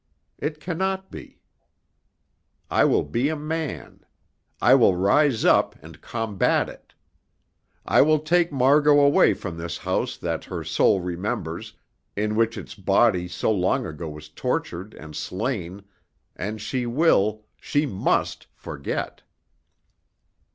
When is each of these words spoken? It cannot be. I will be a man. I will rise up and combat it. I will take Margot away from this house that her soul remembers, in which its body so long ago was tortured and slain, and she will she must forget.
It 0.39 0.59
cannot 0.59 1.11
be. 1.11 1.41
I 2.71 2.85
will 2.85 3.03
be 3.03 3.29
a 3.29 3.35
man. 3.35 4.03
I 4.59 4.73
will 4.73 4.95
rise 4.95 5.45
up 5.45 5.75
and 5.83 6.01
combat 6.01 6.67
it. 6.69 6.95
I 7.85 8.01
will 8.01 8.17
take 8.17 8.51
Margot 8.51 8.99
away 8.99 9.35
from 9.35 9.57
this 9.57 9.77
house 9.77 10.17
that 10.17 10.45
her 10.45 10.63
soul 10.63 11.01
remembers, 11.01 11.73
in 12.15 12.35
which 12.35 12.57
its 12.57 12.73
body 12.73 13.27
so 13.27 13.51
long 13.51 13.85
ago 13.85 14.09
was 14.09 14.27
tortured 14.29 14.95
and 14.95 15.15
slain, 15.15 15.83
and 16.35 16.59
she 16.59 16.87
will 16.87 17.45
she 17.55 17.85
must 17.85 18.47
forget. 18.55 19.21